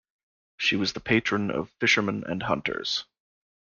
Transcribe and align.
She 0.57 0.75
was 0.77 0.93
the 0.93 0.99
patron 0.99 1.51
of 1.51 1.69
fisherman 1.79 2.23
and 2.25 2.41
hunters. 2.41 3.05